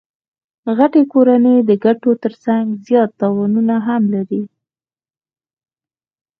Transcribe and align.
غټي 0.77 1.03
کورنۍ 1.13 1.57
د 1.69 1.71
ګټو 1.85 2.11
ترڅنګ 2.23 2.65
زیات 2.87 3.11
تاوانونه 3.21 3.75
هم 3.87 4.03
لري. 4.13 4.43